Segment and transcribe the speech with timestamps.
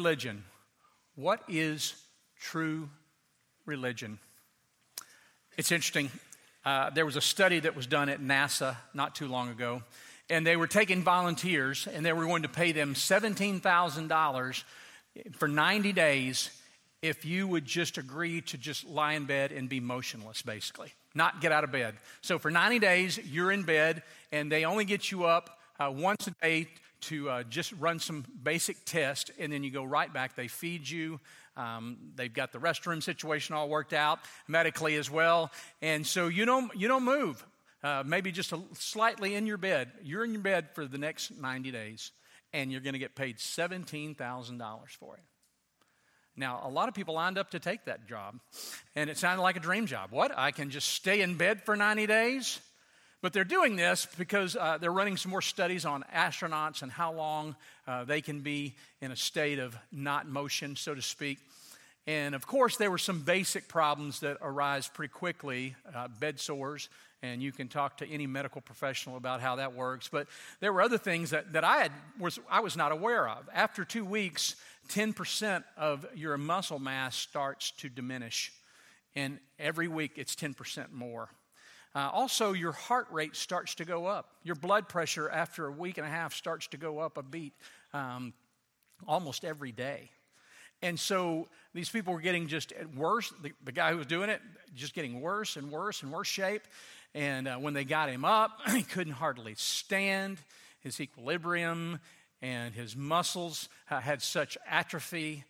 [0.00, 0.44] Religion.
[1.14, 1.94] What is
[2.40, 2.88] true
[3.66, 4.18] religion?
[5.58, 6.10] It's interesting.
[6.64, 9.82] Uh, there was a study that was done at NASA not too long ago,
[10.30, 14.64] and they were taking volunteers and they were going to pay them $17,000
[15.32, 16.48] for 90 days
[17.02, 21.42] if you would just agree to just lie in bed and be motionless, basically, not
[21.42, 21.94] get out of bed.
[22.22, 26.26] So for 90 days, you're in bed, and they only get you up uh, once
[26.26, 26.68] a day
[27.02, 30.36] to uh, just run some basic tests, and then you go right back.
[30.36, 31.20] They feed you.
[31.56, 35.50] Um, they've got the restroom situation all worked out medically as well,
[35.82, 37.44] and so you don't you don't move.
[37.82, 39.90] Uh, maybe just a, slightly in your bed.
[40.02, 42.12] You're in your bed for the next 90 days,
[42.52, 45.22] and you're going to get paid $17,000 for it.
[46.36, 48.38] Now, a lot of people lined up to take that job,
[48.94, 50.10] and it sounded like a dream job.
[50.10, 50.36] What?
[50.36, 52.60] I can just stay in bed for 90 days?
[53.22, 57.12] But they're doing this because uh, they're running some more studies on astronauts and how
[57.12, 57.54] long
[57.86, 61.38] uh, they can be in a state of not motion, so to speak.
[62.06, 66.88] And of course, there were some basic problems that arise pretty quickly uh, bed sores,
[67.22, 70.08] and you can talk to any medical professional about how that works.
[70.08, 70.26] But
[70.60, 73.48] there were other things that, that I, had, was, I was not aware of.
[73.52, 74.56] After two weeks,
[74.88, 78.50] 10% of your muscle mass starts to diminish,
[79.14, 81.28] and every week it's 10% more.
[81.94, 84.30] Uh, also, your heart rate starts to go up.
[84.44, 87.52] Your blood pressure after a week and a half starts to go up a beat
[87.92, 88.32] um,
[89.08, 90.10] almost every day.
[90.82, 93.32] And so these people were getting just worse.
[93.42, 94.40] The, the, guy who was doing it,
[94.74, 96.62] just getting worse and worse and worse shape.
[97.14, 100.38] And uh, when they got him up, he couldn't hardly stand.
[100.80, 101.98] His equilibrium
[102.40, 105.44] and his muscles uh, had such atrophy.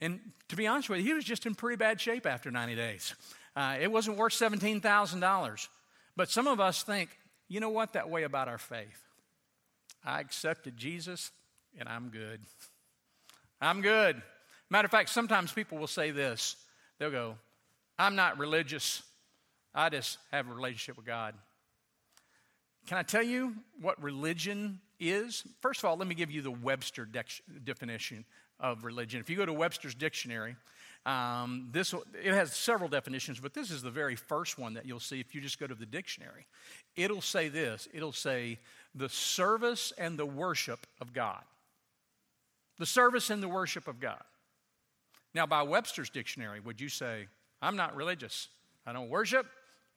[0.00, 2.76] And to be honest with you, he was just in pretty bad shape after 90
[2.76, 3.14] days.
[3.56, 5.68] Uh, it wasn't worth $17,000.
[6.18, 7.10] But some of us think,
[7.46, 9.04] you know what, that way about our faith.
[10.04, 11.30] I accepted Jesus
[11.78, 12.40] and I'm good.
[13.60, 14.20] I'm good.
[14.68, 16.56] Matter of fact, sometimes people will say this
[16.98, 17.36] they'll go,
[18.00, 19.00] I'm not religious,
[19.72, 21.36] I just have a relationship with God.
[22.88, 25.44] Can I tell you what religion is?
[25.60, 27.22] First of all, let me give you the Webster de-
[27.62, 28.24] definition
[28.58, 29.20] of religion.
[29.20, 30.56] If you go to Webster's dictionary,
[31.06, 35.00] um, this it has several definitions, but this is the very first one that you'll
[35.00, 36.46] see if you just go to the dictionary.
[36.96, 37.88] It'll say this.
[37.94, 38.58] It'll say
[38.94, 41.42] the service and the worship of God.
[42.78, 44.22] The service and the worship of God.
[45.34, 47.26] Now, by Webster's dictionary, would you say,
[47.60, 48.48] I'm not religious.
[48.86, 49.46] I don't worship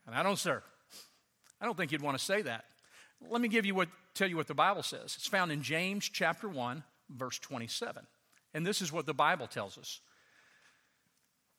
[0.06, 0.64] and I don't serve.
[1.60, 2.66] I don't think you'd want to say that.
[3.30, 5.16] Let me give you what tell you what the Bible says.
[5.16, 8.06] It's found in James chapter 1, verse 27.
[8.54, 10.02] And this is what the Bible tells us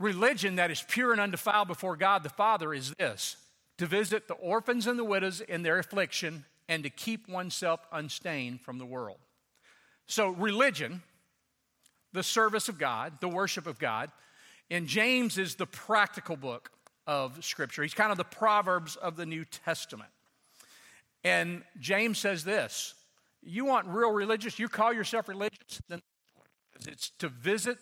[0.03, 3.37] religion that is pure and undefiled before God the Father is this
[3.79, 8.61] to visit the orphans and the widows in their affliction and to keep oneself unstained
[8.61, 9.19] from the world.
[10.07, 11.03] So, religion,
[12.13, 14.11] the service of God, the worship of God,
[14.71, 16.71] and James is the practical book
[17.07, 17.83] of Scripture.
[17.83, 20.11] He's kind of the Proverbs of the New Testament.
[21.25, 22.95] And James says this
[23.43, 24.59] You want real religious?
[24.59, 25.81] You call yourself religious?
[25.89, 26.03] Then
[26.87, 27.79] it's to visit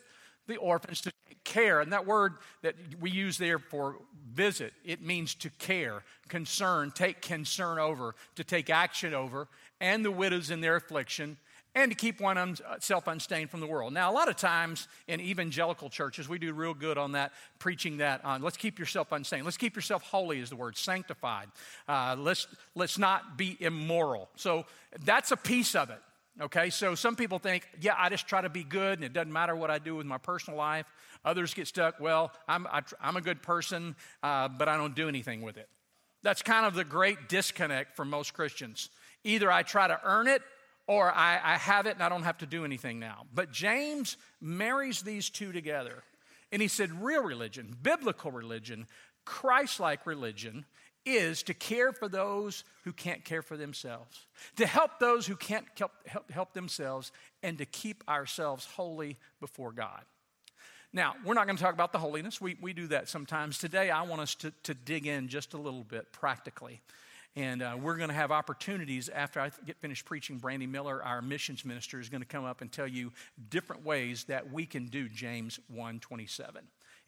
[0.51, 1.81] the orphans, to take care.
[1.81, 3.97] And that word that we use there for
[4.33, 9.49] visit, it means to care, concern, take concern over, to take action over,
[9.81, 11.39] and the widows in their affliction,
[11.75, 13.93] and to keep oneself unstained from the world.
[13.93, 17.99] Now, a lot of times in evangelical churches, we do real good on that, preaching
[17.99, 19.45] that on let's keep yourself unstained.
[19.45, 21.49] Let's keep yourself holy, is the word, sanctified.
[21.89, 24.29] Uh, let's, let's not be immoral.
[24.37, 24.67] So
[25.05, 26.01] that's a piece of it.
[26.41, 29.33] Okay, so some people think, yeah, I just try to be good and it doesn't
[29.33, 30.87] matter what I do with my personal life.
[31.25, 35.09] Others get stuck, well, I'm, I, am a good person, uh, but I don't do
[35.09, 35.69] anything with it.
[36.23, 38.91] That's kind of the great disconnect for most Christians.
[39.25, 40.43] Either I try to earn it
[40.87, 43.27] or I, I have it and I don't have to do anything now.
[43.35, 46.03] But James marries these two together.
[46.53, 48.87] And he said, real religion, biblical religion,
[49.25, 50.65] Christ like religion
[51.07, 54.27] is to care for those who can't care for themselves,
[54.57, 57.13] to help those who can't help, help, help themselves,
[57.43, 60.03] and to keep ourselves holy before God.
[60.93, 62.41] Now, we're not going to talk about the holiness.
[62.41, 63.59] We, we do that sometimes.
[63.59, 66.81] Today, I want us to, to dig in just a little bit practically.
[67.37, 70.39] And uh, we're going to have opportunities after I get finished preaching.
[70.39, 73.13] Brandy Miller, our missions minister, is going to come up and tell you
[73.51, 76.01] different ways that we can do James 1:27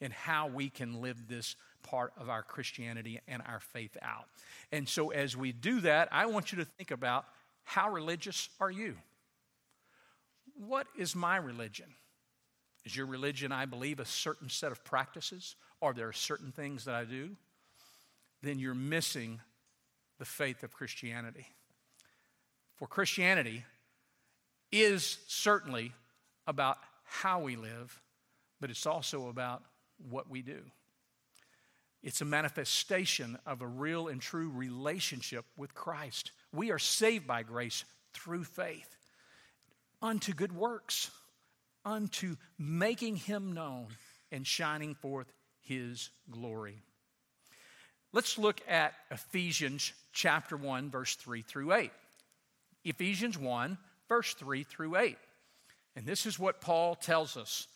[0.02, 4.26] and how we can live this part of our Christianity and our faith out.
[4.70, 7.24] And so, as we do that, I want you to think about
[7.64, 8.96] how religious are you?
[10.54, 11.86] What is my religion?
[12.84, 15.54] Is your religion, I believe, a certain set of practices?
[15.80, 17.30] Are there certain things that I do?
[18.42, 19.40] Then you're missing
[20.18, 21.46] the faith of Christianity.
[22.74, 23.64] For Christianity
[24.72, 25.92] is certainly
[26.46, 28.00] about how we live,
[28.60, 29.62] but it's also about
[30.10, 30.60] what we do.
[32.02, 36.32] It's a manifestation of a real and true relationship with Christ.
[36.52, 38.96] We are saved by grace through faith
[40.00, 41.10] unto good works,
[41.84, 43.86] unto making him known
[44.32, 46.82] and shining forth his glory.
[48.12, 51.90] Let's look at Ephesians chapter 1, verse 3 through 8.
[52.84, 53.78] Ephesians 1,
[54.08, 55.16] verse 3 through 8.
[55.94, 57.68] And this is what Paul tells us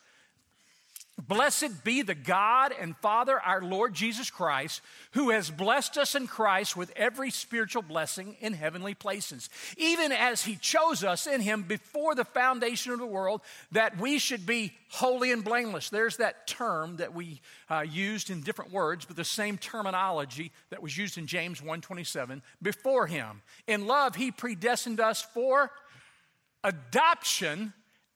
[1.19, 4.83] Blessed be the God and Father, our Lord Jesus Christ,
[5.13, 9.49] who has blessed us in Christ with every spiritual blessing in heavenly places,
[9.79, 13.41] even as He chose us in Him before the foundation of the world,
[13.73, 15.89] that we should be holy and blameless.
[15.89, 17.41] There's that term that we
[17.71, 22.43] uh, used in different words, but the same terminology that was used in James 1:27.
[22.61, 25.71] Before Him, in love, He predestined us for
[26.63, 27.73] adoption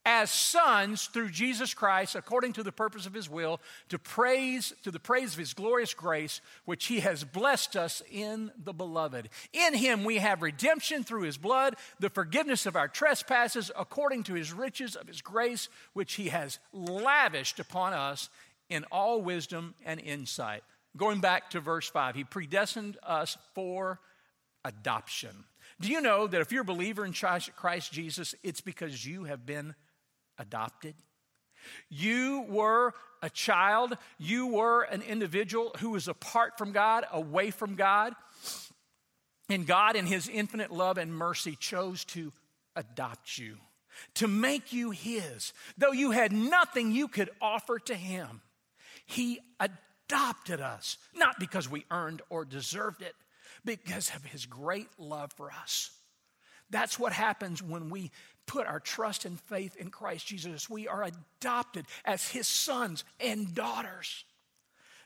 [0.07, 3.61] as sons through Jesus Christ according to the purpose of his will
[3.91, 8.51] to praise to the praise of his glorious grace which he has blessed us in
[8.65, 9.29] the beloved.
[9.53, 14.35] In him we have redemption through his blood the forgiveness of our trespasses according to
[14.35, 18.31] his riches of his grace which he has lavished upon us
[18.71, 20.63] in all wisdom and insight.
[20.97, 24.01] Going back to verse 5 he predestined us for
[24.65, 25.45] adoption.
[25.79, 29.45] Do you know that if you're a believer in Christ Jesus it's because you have
[29.45, 29.75] been
[30.41, 30.95] adopted.
[31.89, 37.77] You were a child, you were an individual who was apart from God, away from
[37.77, 38.15] God.
[39.49, 42.33] And God, in His infinite love and mercy, chose to
[42.77, 43.59] adopt you,
[44.15, 45.53] to make you His.
[45.77, 48.41] Though you had nothing you could offer to Him,
[49.05, 53.15] He adopted us, not because we earned or deserved it,
[53.65, 55.91] because of His great love for us.
[56.71, 58.13] That's what happens when we
[58.47, 60.69] put our trust and faith in Christ Jesus.
[60.69, 64.25] We are adopted as his sons and daughters.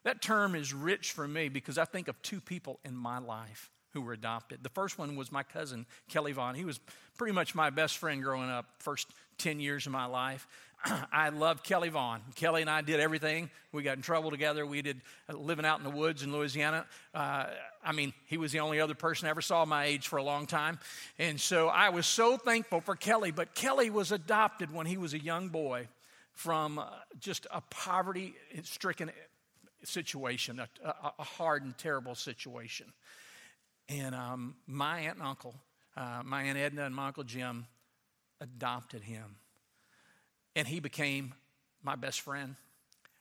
[0.04, 3.70] That term is rich for me because I think of two people in my life
[3.94, 4.62] who were adopted.
[4.62, 6.54] The first one was my cousin, Kelly Vaughn.
[6.54, 6.78] He was
[7.16, 9.08] pretty much my best friend growing up, first
[9.38, 10.46] 10 years of my life.
[11.12, 12.20] I loved Kelly Vaughn.
[12.34, 13.50] Kelly and I did everything.
[13.72, 14.66] We got in trouble together.
[14.66, 15.00] We did
[15.30, 16.86] uh, living out in the woods in Louisiana.
[17.14, 17.46] Uh,
[17.82, 20.22] I mean, he was the only other person I ever saw my age for a
[20.22, 20.78] long time.
[21.18, 23.30] And so I was so thankful for Kelly.
[23.30, 25.88] But Kelly was adopted when he was a young boy
[26.32, 26.86] from uh,
[27.20, 29.10] just a poverty stricken
[29.84, 32.92] situation, a, a, a, hard and terrible situation.
[33.88, 35.54] And um, my aunt and uncle,
[35.96, 37.66] uh, my aunt Edna and my uncle Jim,
[38.40, 39.36] adopted him
[40.56, 41.34] and he became
[41.82, 42.56] my best friend.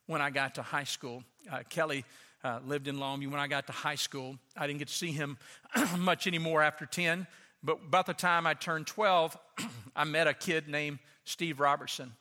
[0.06, 2.06] When I got to high school, uh, Kelly
[2.44, 3.31] uh, lived in Longview.
[3.31, 5.38] When I got to high school, I didn't get to see him
[5.98, 7.25] much anymore after 10,
[7.63, 9.38] but about the time I turned 12,
[9.95, 12.13] I met a kid named Steve Robertson.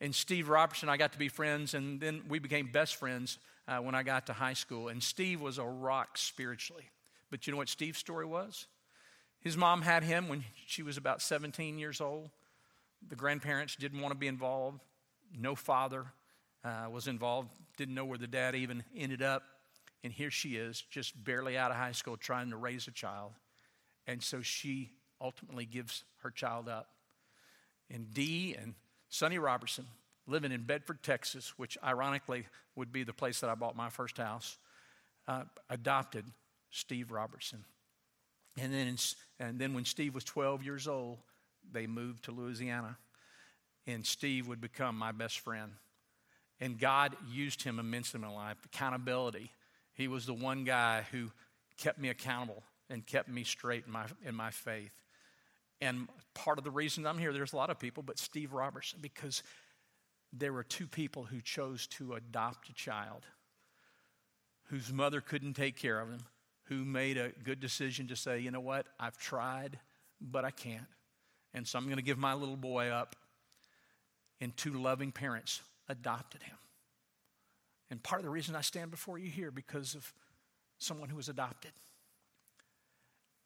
[0.00, 3.78] And Steve Robertson, I got to be friends, and then we became best friends uh,
[3.78, 4.88] when I got to high school.
[4.88, 6.84] And Steve was a rock spiritually.
[7.34, 8.68] But you know what Steve's story was?
[9.40, 12.30] His mom had him when she was about 17 years old.
[13.08, 14.78] The grandparents didn't want to be involved.
[15.36, 16.04] No father
[16.64, 17.48] uh, was involved.
[17.76, 19.42] Didn't know where the dad even ended up.
[20.04, 23.32] And here she is, just barely out of high school, trying to raise a child.
[24.06, 26.90] And so she ultimately gives her child up.
[27.90, 28.74] And Dee and
[29.08, 29.86] Sonny Robertson,
[30.28, 34.18] living in Bedford, Texas, which ironically would be the place that I bought my first
[34.18, 34.56] house,
[35.26, 36.26] uh, adopted
[36.74, 37.64] Steve Robertson.
[38.60, 38.96] And then,
[39.40, 41.18] and then when Steve was 12 years old,
[41.72, 42.98] they moved to Louisiana,
[43.86, 45.72] and Steve would become my best friend.
[46.60, 48.56] And God used him immensely in my life.
[48.64, 49.50] Accountability.
[49.94, 51.30] He was the one guy who
[51.78, 54.92] kept me accountable and kept me straight in my, in my faith.
[55.80, 59.00] And part of the reason I'm here, there's a lot of people, but Steve Robertson,
[59.02, 59.42] because
[60.32, 63.22] there were two people who chose to adopt a child
[64.68, 66.20] whose mother couldn't take care of him,
[66.64, 69.78] who made a good decision to say, you know what, I've tried,
[70.20, 70.86] but I can't.
[71.52, 73.16] And so I'm going to give my little boy up.
[74.40, 76.56] And two loving parents adopted him.
[77.90, 80.12] And part of the reason I stand before you here because of
[80.78, 81.70] someone who was adopted.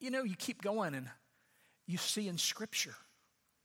[0.00, 1.08] You know, you keep going and
[1.87, 2.94] you see in Scripture.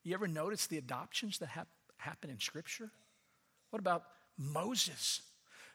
[0.03, 1.67] You ever notice the adoptions that hap-
[1.97, 2.89] happen in Scripture?
[3.69, 4.03] What about
[4.37, 5.21] Moses?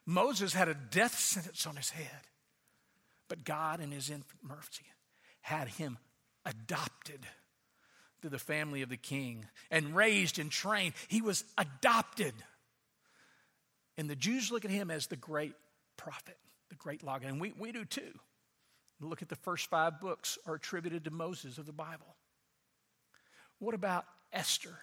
[0.04, 2.20] Moses had a death sentence on his head,
[3.28, 4.84] but God, in his infinite mercy,
[5.40, 5.98] had him
[6.44, 7.26] adopted
[8.22, 10.94] to the family of the king and raised and trained.
[11.08, 12.34] He was adopted.
[13.96, 15.54] And the Jews look at him as the great
[15.96, 16.36] prophet,
[16.68, 17.30] the great lawgiver.
[17.30, 18.12] And we, we do too.
[19.00, 22.16] Look at the first five books are attributed to Moses of the Bible.
[23.60, 24.76] What about Esther,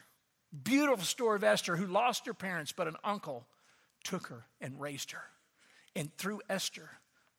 [0.63, 3.45] Beautiful story of Esther who lost her parents, but an uncle
[4.03, 5.23] took her and raised her.
[5.95, 6.89] And through Esther,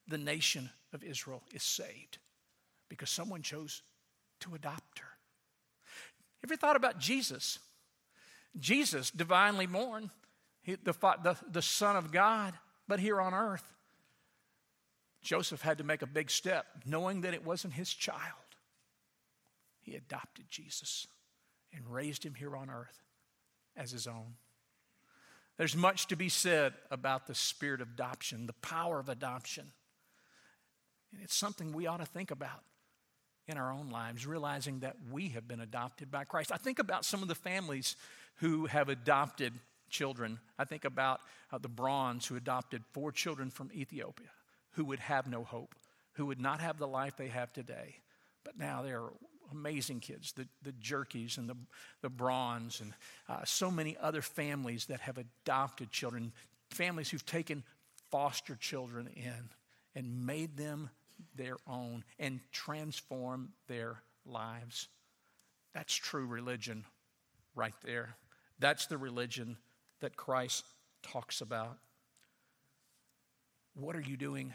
[0.08, 2.18] the nation of Israel is saved
[2.88, 3.82] because someone chose
[4.40, 5.06] to adopt her.
[6.42, 7.60] Ever thought about Jesus?
[8.58, 10.10] Jesus, divinely born,
[10.64, 10.78] the,
[11.22, 12.54] the, the Son of God,
[12.88, 13.72] but here on earth,
[15.22, 18.20] Joseph had to make a big step, knowing that it wasn't his child.
[19.82, 21.06] He adopted Jesus
[21.72, 23.02] and raised him here on earth
[23.76, 24.34] as his own.
[25.56, 29.72] There's much to be said about the spirit of adoption, the power of adoption.
[31.12, 32.62] And it's something we ought to think about
[33.48, 36.50] in our own lives, realizing that we have been adopted by Christ.
[36.52, 37.96] I think about some of the families
[38.36, 39.52] who have adopted
[39.88, 40.40] children.
[40.58, 41.20] I think about
[41.52, 44.28] uh, the Bronze who adopted four children from Ethiopia
[44.72, 45.74] who would have no hope,
[46.12, 47.96] who would not have the life they have today.
[48.44, 49.08] But now they're
[49.50, 51.56] amazing kids, the, the Jerkies and the,
[52.02, 52.92] the Bronze, and
[53.28, 56.32] uh, so many other families that have adopted children,
[56.70, 57.62] families who've taken
[58.10, 59.50] foster children in
[59.96, 60.90] and made them
[61.34, 64.88] their own and transformed their lives.
[65.74, 66.84] That's true religion
[67.54, 68.16] right there.
[68.58, 69.56] That's the religion
[70.00, 70.64] that Christ
[71.02, 71.78] talks about.
[73.74, 74.52] What are you doing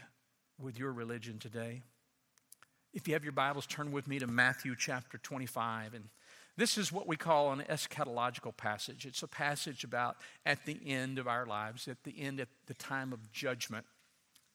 [0.60, 1.82] with your religion today?
[2.94, 5.94] If you have your Bibles, turn with me to Matthew chapter 25.
[5.94, 6.04] And
[6.56, 9.06] this is what we call an eschatological passage.
[9.06, 12.74] It's a passage about at the end of our lives, at the end, at the
[12.74, 13.86] time of judgment.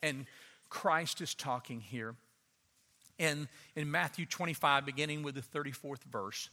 [0.03, 0.27] And
[0.69, 2.15] Christ is talking here.
[3.19, 6.49] And in Matthew 25, beginning with the 34th verse,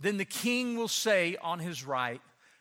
[0.00, 2.20] then the king will say on his right,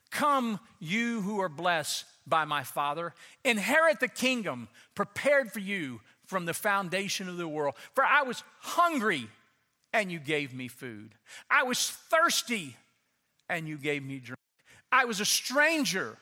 [0.09, 6.45] Come, you who are blessed by my Father, inherit the kingdom prepared for you from
[6.45, 7.75] the foundation of the world.
[7.93, 9.27] For I was hungry
[9.93, 11.15] and you gave me food.
[11.49, 12.75] I was thirsty
[13.49, 14.37] and you gave me drink.
[14.91, 16.17] I was a stranger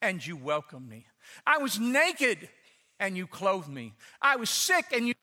[0.00, 1.06] and you welcomed me.
[1.46, 2.48] I was naked
[3.00, 3.94] and you clothed me.
[4.20, 5.14] I was sick and you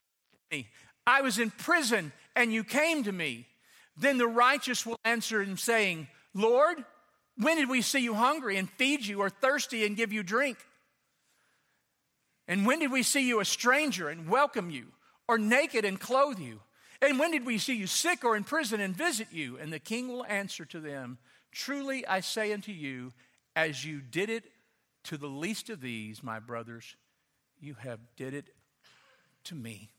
[0.52, 0.68] me.
[1.06, 3.48] I was in prison and you came to me.
[3.98, 6.84] Then the righteous will answer him saying, Lord,
[7.38, 10.58] when did we see you hungry and feed you or thirsty and give you drink?
[12.48, 14.88] And when did we see you a stranger and welcome you,
[15.28, 16.60] or naked and clothe you?
[17.02, 19.58] And when did we see you sick or in prison and visit you?
[19.58, 21.18] And the king will answer to them,
[21.52, 23.14] Truly I say unto you,
[23.56, 24.44] as you did it
[25.06, 26.96] to the least of these, my brothers,
[27.60, 28.50] you have did it
[29.46, 29.90] to me.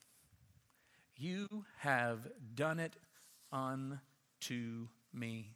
[1.16, 2.20] You have
[2.54, 2.94] done it
[3.52, 5.52] unto me.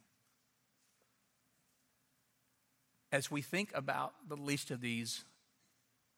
[3.11, 5.25] As we think about the least of these,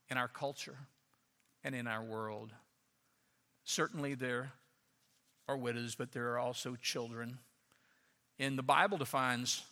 [0.09, 0.77] in our culture
[1.63, 2.51] and in our world.
[3.63, 4.51] Certainly, there
[5.47, 7.39] are widows, but there are also children.
[8.37, 9.63] And the Bible defines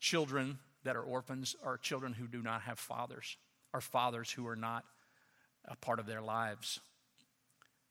[0.00, 3.36] children that are orphans are children who do not have fathers,
[3.74, 4.84] are fathers who are not
[5.68, 6.80] a part of their lives.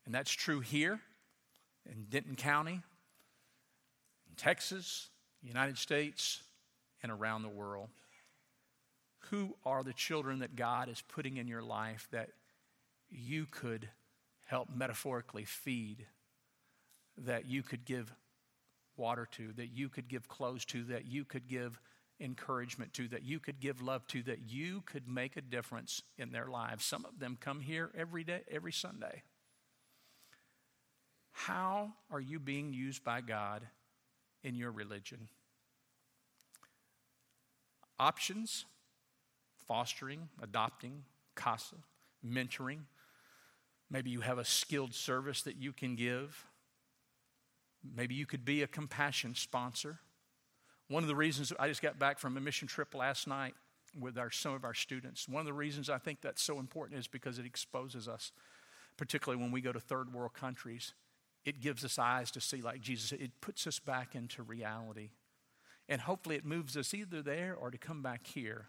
[0.04, 1.00] And that's true here
[1.90, 2.80] in Denton County,
[4.28, 5.08] in Texas,
[5.42, 6.42] United States,
[7.02, 7.88] and around the world.
[9.30, 12.30] Who are the children that God is putting in your life that
[13.10, 13.88] you could
[14.44, 16.06] help metaphorically feed,
[17.18, 18.12] that you could give
[18.96, 21.80] water to, that you could give clothes to, that you could give
[22.20, 26.30] encouragement to, that you could give love to, that you could make a difference in
[26.30, 26.84] their lives.
[26.84, 29.22] Some of them come here every day, every Sunday.
[31.32, 33.66] How are you being used by God
[34.42, 35.28] in your religion?
[37.98, 38.64] Options
[39.66, 41.04] fostering, adopting,
[41.34, 41.76] CASA,
[42.24, 42.80] mentoring.
[43.90, 46.46] Maybe you have a skilled service that you can give.
[47.94, 50.00] Maybe you could be a compassion sponsor.
[50.88, 53.54] One of the reasons I just got back from a mission trip last night
[53.98, 57.00] with our, some of our students, one of the reasons I think that's so important
[57.00, 58.30] is because it exposes us,
[58.96, 60.92] particularly when we go to third world countries.
[61.44, 63.12] It gives us eyes to see like Jesus.
[63.12, 65.10] It puts us back into reality.
[65.88, 68.66] And hopefully it moves us either there or to come back here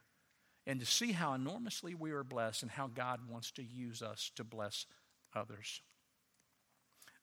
[0.67, 4.31] and to see how enormously we are blessed and how God wants to use us
[4.35, 4.85] to bless
[5.35, 5.81] others.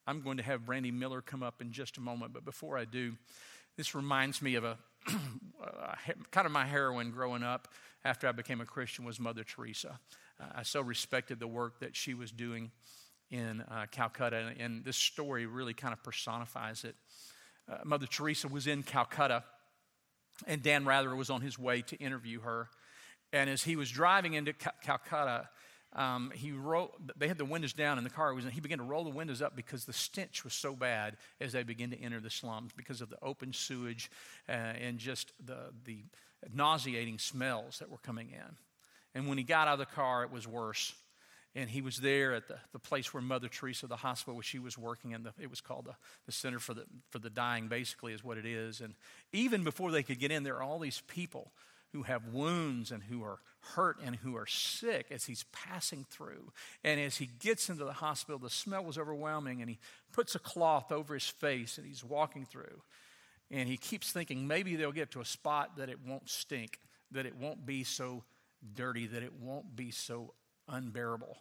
[0.07, 2.85] I'm going to have Brandy Miller come up in just a moment, but before I
[2.85, 3.17] do,
[3.77, 4.79] this reminds me of a
[6.31, 7.69] kind of my heroine growing up
[8.05, 9.99] after I became a Christian was Mother Teresa.
[10.41, 12.71] Uh, I so respected the work that she was doing
[13.31, 16.95] in uh, Calcutta, and this story really kind of personifies it.
[17.71, 19.45] Uh, Mother Teresa was in Calcutta,
[20.47, 22.69] and Dan Rather was on his way to interview her.
[23.33, 25.49] And as he was driving into Calcutta,
[25.95, 28.35] um, he rolled, they had the windows down in the car.
[28.35, 31.53] Was, he began to roll the windows up because the stench was so bad as
[31.53, 34.11] they began to enter the slums because of the open sewage
[34.49, 36.05] uh, and just the, the
[36.53, 38.57] nauseating smells that were coming in.
[39.15, 40.93] And when he got out of the car, it was worse.
[41.55, 44.59] And he was there at the, the place where Mother Teresa, the hospital where she
[44.59, 45.95] was working, and it was called the,
[46.27, 48.81] the Center for the, for the Dying, basically, is what it is.
[48.81, 48.95] And
[49.33, 51.53] even before they could get in, there are all these people
[51.93, 53.39] who have wounds and who are
[53.75, 56.53] hurt and who are sick as he's passing through.
[56.83, 59.79] And as he gets into the hospital, the smell was overwhelming, and he
[60.13, 62.83] puts a cloth over his face and he's walking through.
[63.51, 66.79] And he keeps thinking maybe they'll get to a spot that it won't stink,
[67.11, 68.25] that it won't be so
[68.75, 70.35] dirty, that it won't be so
[70.69, 71.37] unbearable.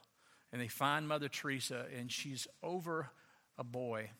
[0.51, 3.09] And they find Mother Teresa, and she's over
[3.57, 4.11] a boy.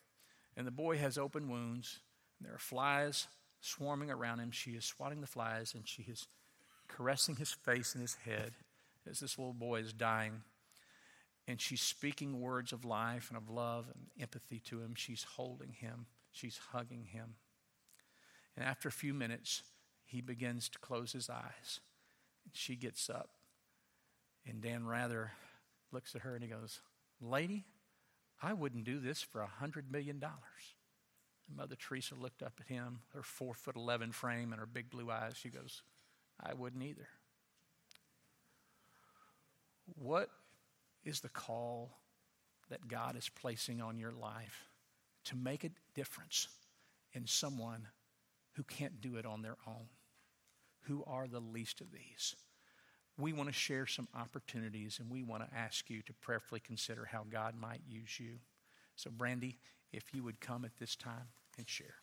[0.56, 2.00] And the boy has open wounds,
[2.40, 3.28] and there are flies
[3.62, 4.52] swarming around him.
[4.52, 6.28] She is swatting the flies, and she is
[6.96, 8.54] caressing his face and his head
[9.10, 10.42] as this little boy is dying.
[11.48, 14.94] And she's speaking words of life and of love and empathy to him.
[14.96, 17.36] She's holding him, she's hugging him.
[18.56, 19.64] And after a few minutes,
[20.06, 21.80] he begins to close his eyes.
[22.52, 23.30] She gets up,
[24.48, 25.32] and Dan Rather
[25.92, 26.82] looks at her and he goes,
[27.20, 27.66] Lady,
[28.42, 30.76] I wouldn't do this for a hundred million dollars.
[31.48, 34.90] And Mother Teresa looked up at him, her four foot eleven frame and her big
[34.90, 35.36] blue eyes.
[35.36, 35.82] She goes,
[36.44, 37.08] I wouldn't either.
[39.96, 40.30] What
[41.04, 41.98] is the call
[42.70, 44.68] that God is placing on your life
[45.26, 46.48] to make a difference
[47.14, 47.88] in someone
[48.54, 49.88] who can't do it on their own?
[50.88, 52.36] Who are the least of these?
[53.18, 57.06] We want to share some opportunities and we want to ask you to prayerfully consider
[57.06, 58.40] how God might use you.
[58.96, 59.60] So, Brandy,
[59.92, 61.96] if you would come at this time and share.